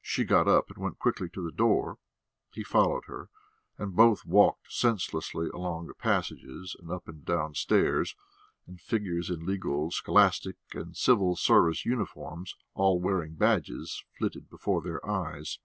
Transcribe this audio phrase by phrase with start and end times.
[0.00, 1.98] She got up and went quickly to the door;
[2.52, 3.28] he followed her,
[3.76, 8.14] and both walked senselessly along passages, and up and down stairs,
[8.68, 15.04] and figures in legal, scholastic, and civil service uniforms, all wearing badges, flitted before their
[15.04, 15.58] eyes.